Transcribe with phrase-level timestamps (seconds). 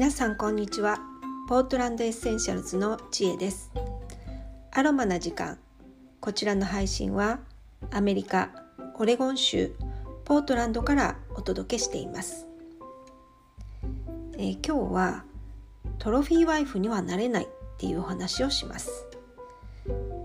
[0.00, 0.98] 皆さんこんにちは。
[1.46, 3.70] ポートランドエッセンシャルズの知恵です。
[4.72, 5.58] アロマな時間。
[6.22, 7.40] こちらの配信は
[7.90, 8.48] アメリカ
[8.98, 9.74] オレゴン州
[10.24, 12.46] ポートランドからお届けしています、
[14.38, 15.24] えー、今日は
[15.98, 19.06] トロフィーワイフにはなれないっていうお話をします、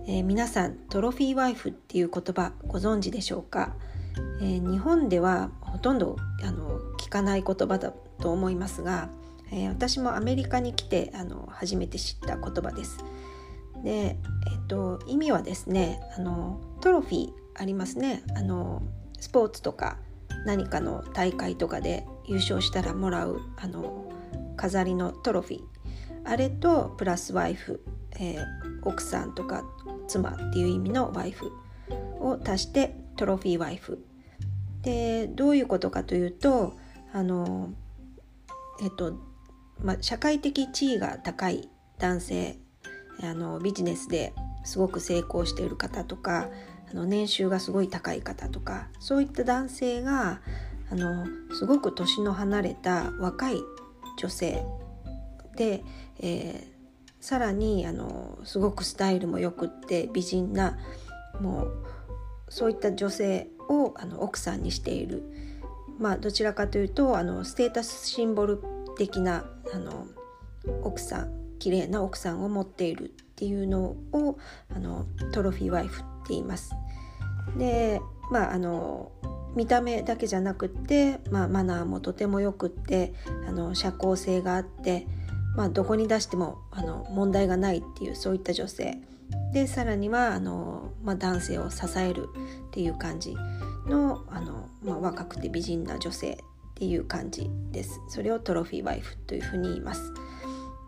[0.08, 3.76] えー、皆さんトロフィーワイフっていう言葉ご存知でしょうか、
[4.40, 6.16] えー、日本ではほとんど
[6.46, 9.10] あの聞かない言葉だと思いますが、
[9.52, 13.04] えー、私もアメリカに来てあの初めて知った言葉です。
[13.84, 18.24] で、えっと、意味はですねあのトロフィーありますね。
[18.36, 18.82] あの
[19.20, 19.98] スポーツとか
[20.46, 24.12] 何かの大会とかで優勝したらもらうあの
[24.58, 25.62] 飾りのトロフィー。
[26.24, 27.84] あれとプラスワイフ、
[28.20, 28.44] えー、
[28.84, 29.64] 奥さんとか
[30.08, 31.52] 妻っていう意味のワイフ
[32.20, 34.04] を足してトロフィーワイフ。
[34.82, 36.74] でどういうことかというと
[37.14, 37.70] あの
[38.82, 39.18] えっと
[39.82, 42.58] まあ、社会的地位が高い男性
[43.22, 46.50] あのビジネスですごく成功している方とか
[46.90, 50.42] あの年収がすごい高い方とかそういった男性が
[50.92, 53.58] あのすごく年の離れた若い
[54.18, 54.66] 女性
[55.56, 55.84] で、
[56.20, 60.78] えー、さらにあのすごくスタイルもよくって美人な
[61.40, 61.86] もう
[62.50, 65.24] そういった女性をあの奥さんにしている。
[65.98, 68.62] まあどちらかというとあのステータスシンボル
[68.98, 70.08] 的なあの
[70.84, 74.38] 奥さん綺麗な奥さんを持っているっていうのを
[74.76, 76.74] あのトロフィーワイフって言います。
[77.58, 79.12] でまああの
[79.56, 83.14] 見た目だけじゃなくって、まあ、マナーもとてもよくって
[83.48, 85.08] あの社交性があって、
[85.56, 88.98] まあ、どこに出してもあの問題がないっていうそういった女性
[89.54, 92.28] でさらにはあの、まあ、男性を支える
[92.68, 93.34] っていう感じ
[93.88, 96.38] のあの、まあ、若くて美人な女性
[96.76, 98.02] っていう感じです。
[98.10, 100.12] それをトロフィーワイフというふうに言います。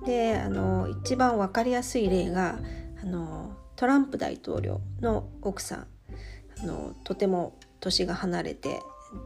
[0.06, 2.59] であの一番分かりやすい例が
[3.02, 5.88] あのトランプ大統領の奥さん。
[6.59, 8.81] あのとても年が離れて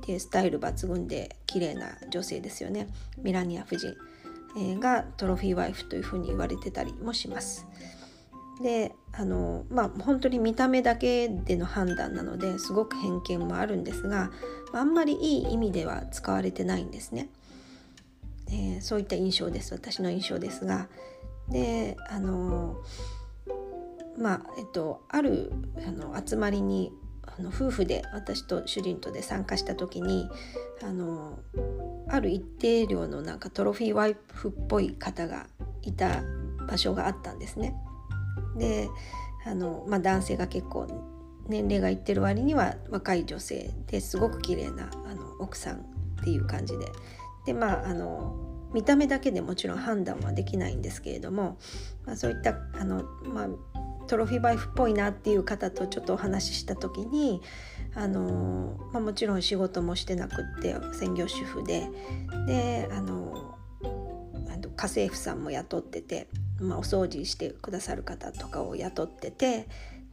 [0.06, 2.88] でスタイル抜群で綺麗な女性ですよね。
[3.18, 3.96] ミラニア夫人、
[4.56, 7.66] えー、がトロフィーワイフというふうに言われてたりもします。
[8.62, 14.32] であのまあ本当に見た目だけでの判断なのですごく偏見もあるんですが
[14.74, 17.30] あんまりいい意味では使われてないんですね。
[18.48, 20.90] えー、そういった印象です私の印象ですが
[21.50, 22.76] であの
[24.18, 25.52] まあえっとある
[25.88, 26.92] あの集まりに
[27.24, 30.30] あの夫婦で私と主人とで参加した時に
[30.84, 31.40] あの
[32.10, 35.48] ある一定量のなんかトロフィーワイフっぽい方が
[35.82, 36.24] いた
[36.68, 37.74] 場所があったんですね。
[38.56, 38.90] で
[39.46, 40.88] あの、まあ、男性が結構
[41.48, 45.80] 年齢がいってる割には若い女性ですごく綺麗なあな奥さんっ
[46.24, 46.92] ていう感じで。
[47.46, 48.36] でまああの
[48.74, 51.58] 見た目だけでもちろん判断はできないんですけれども、
[52.06, 53.48] まあ、そういったあの、まあ、
[54.08, 57.42] トロフィーバイフっぽいなっていう方とちょっとお話しした時に
[57.96, 61.90] あの、まあ、もちろん仕事もしてなくって専業主婦で。
[62.48, 63.58] であの
[64.82, 66.28] 家政婦さんも雇ってて。
[66.62, 69.68] まあ、お掃除してくださる方とかを雇ってて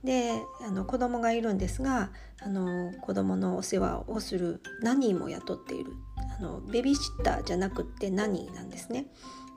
[0.04, 0.32] で
[0.66, 2.10] あの子供がいるんですが
[2.40, 5.92] あの子供のお世話をするナニーも雇っている
[6.38, 9.06] あのベビーシッターじゃなくってナニーなんですね。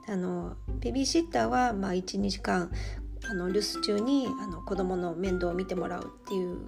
[0.08, 2.72] あのベビーシッターは、まあ、12時間
[3.30, 6.58] あの留守中にあの子供の面倒を見てもらうっていう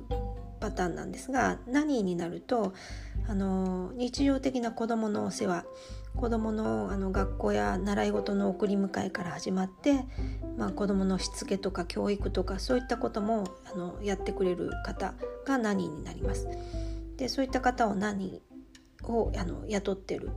[0.64, 2.72] パターンなんですがナニーになると
[3.28, 5.66] あの日常的な子どものお世話
[6.16, 10.06] 子どものあの学校や習い事の送り迎えから始まって、
[10.56, 15.12] まあ、子どものしつけとか教育とかそういったこともあのやってくれる方
[15.44, 16.48] が何になります。
[17.18, 18.40] でそういった方を何
[19.02, 20.30] をあの雇ってる。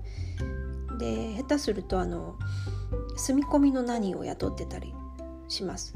[1.00, 2.36] で下手するとあの
[3.16, 4.94] 住み込みの何を雇ってたり
[5.48, 5.96] します。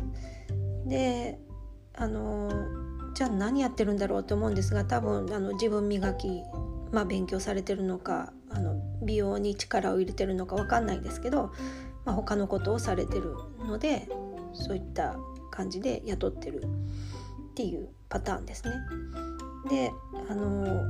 [0.86, 1.40] で
[1.96, 2.50] あの
[3.13, 6.43] じゃあ何やってるんだろうと思うんですが多分あの自分磨き
[6.91, 11.53] まあ、勉強されてるのかあの美容に力を入れてるのか分かんないですけど、
[12.05, 14.09] まあ、他のことをされてるので
[14.53, 15.16] そういった
[15.52, 18.73] 感じで雇ってるっていうパターンですね。
[19.69, 19.91] で
[20.29, 20.84] あの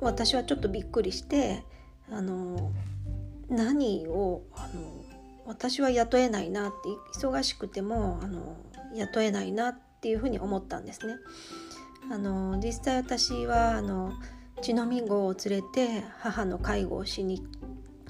[0.00, 1.64] 私はちょっとびっくりして
[2.10, 2.72] あの
[3.50, 5.04] 何をあの
[5.46, 6.88] 私は雇えないなって
[7.18, 8.56] 忙しくてもあの
[8.94, 11.16] 雇えないなってっていうふうに思ったんですね。
[12.10, 14.14] あの実際私はあの
[14.62, 17.46] 血のみ子を連れて母の介護をしに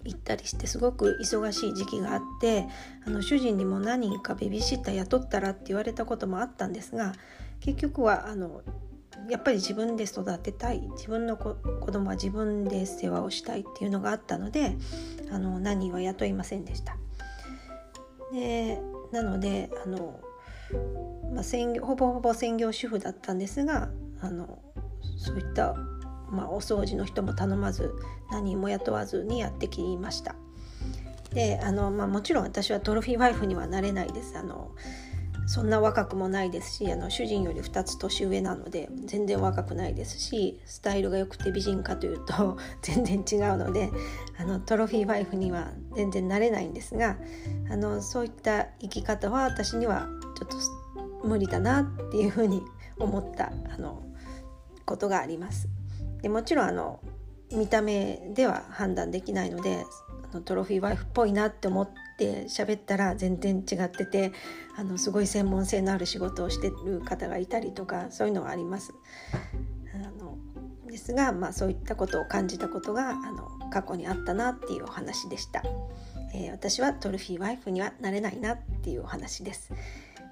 [0.05, 2.69] 行ったりしてすごく忙しい時期があって
[3.05, 7.13] あの主人にも何人かベビーシッター雇ったらって言われたこともあったんですが
[7.59, 8.63] 結局はあの
[9.29, 14.77] やっぱり自分で育てたい自分の子子供は自分で世話をしたいっていうのがあったので
[15.33, 16.97] あの何は雇いませんでした。
[18.33, 18.81] で
[19.13, 20.21] なのであの、
[21.33, 23.91] まあ、専業ほぼほぼ専業主婦だったんですが
[24.21, 24.59] あの
[25.17, 25.75] そういった、
[26.31, 27.93] まあ、お掃除の人も頼まず
[28.31, 30.35] 何も雇わずにやってきました。
[31.33, 34.37] であの、まあ、もちろん私はトロフィーワイフにはなれないです。
[34.37, 34.73] あの
[35.51, 43.91] そんな若くもないですしあの主人より2つ年上なので全然若くないですしスタイルが良くて美人かというと 全然違うので
[44.39, 47.17] あのトロフィーワイフには全然なれないんですが
[47.69, 50.07] あのそういった生き方は私には
[50.47, 50.61] ちょっ
[51.23, 52.63] と無理だなっていうふうに
[52.99, 54.03] 思ったあの
[54.85, 55.69] ことがあります。
[56.23, 57.01] でもちろんあの
[57.53, 59.85] 見た目では判断できないので
[60.33, 64.33] あのトロフィーワイフっぽいなって思って喋ったら全然違ってて
[64.77, 68.93] あのすごい専門性のある仕事をしてる方がいたりとかそういうのはあります。
[69.95, 70.37] あの
[70.87, 75.63] ですが、まあ、そういったことを感じたことがあの過去にあったなっていうお話でした、
[76.35, 79.73] えー、私はトロフィーワイフにはなれないなっていうお話です、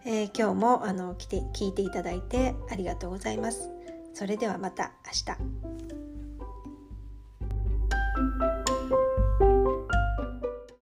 [0.05, 3.71] えー、今日もあの来て聞いていただいてありがとうございます。
[4.15, 5.88] それではまた明日。